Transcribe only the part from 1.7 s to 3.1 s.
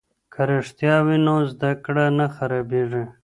کړه نه خرابیږي.